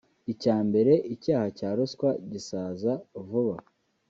Icya 0.33 0.57
mbere 0.67 0.93
icyaha 1.13 1.47
cya 1.57 1.69
ruswa 1.77 2.09
gisaza 2.31 2.91
vuba 3.27 3.55